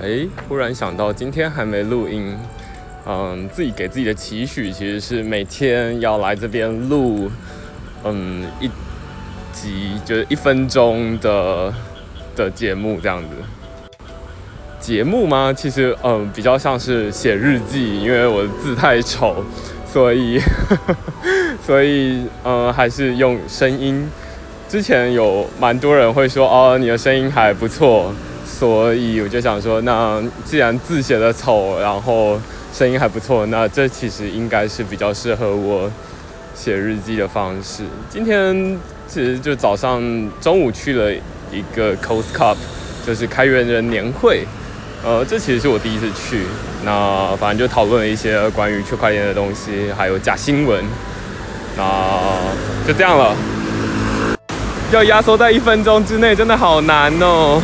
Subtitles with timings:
[0.00, 2.36] 哎，忽然想到今天还没录音，
[3.04, 7.28] 嗯，自己给自己的期许其实是每天要来这边录，
[8.04, 8.68] 嗯，一
[9.52, 11.74] 集就是一分钟的
[12.36, 13.28] 的节目这样子。
[14.78, 15.52] 节目吗？
[15.52, 19.44] 其实嗯，比较像是写日记，因为我的字太丑，
[19.84, 20.38] 所以
[21.66, 24.08] 所以嗯，还是用声音。
[24.68, 28.14] 之前有蛮多人会说哦，你的声音还不错。
[28.58, 32.36] 所以我就想说，那既然字写的丑，然后
[32.72, 35.88] 声音还不错，那这其实应该是比较适合我
[36.56, 37.84] 写日记的方式。
[38.10, 40.02] 今天其实就早上
[40.40, 41.12] 中午去了
[41.52, 42.56] 一个 Coast Cup，
[43.06, 44.44] 就是开源人年会。
[45.04, 46.42] 呃，这其实是我第一次去。
[46.84, 50.84] 那反正就讨论了一些关于区块链的东西，还有假新闻。
[51.76, 51.84] 那
[52.84, 53.36] 就这样了。
[54.90, 57.62] 要压缩在一分钟之内，真的好难哦。